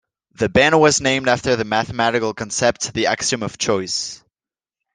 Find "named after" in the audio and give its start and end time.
0.99-1.55